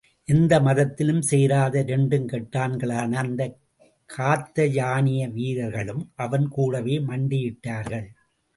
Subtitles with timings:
[0.27, 3.41] எந்த மதத்திலும் சேராத இரண்டும் கெட்டான்களான அந்த
[4.09, 8.07] காத்தயானிய வீரர்களும் அவன் கூடவே மண்டியிட்டார்கள்.